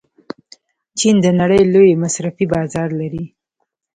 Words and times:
چین 0.97 1.15
د 1.25 1.27
نړۍ 1.39 1.61
لوی 1.73 1.91
مصرفي 2.03 2.45
بازار 2.53 2.89
لري. 2.99 3.25